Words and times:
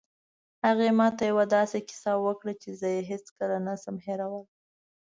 هغې 0.67 0.89
ما 0.99 1.07
ته 1.17 1.23
یوه 1.31 1.45
داسې 1.55 1.77
کیسه 1.87 2.11
وکړه 2.25 2.53
چې 2.61 2.69
زه 2.79 2.87
یې 2.95 3.01
هېڅکله 3.11 3.57
نه 3.67 3.73
شم 3.81 3.95
هیرولی 4.05 4.47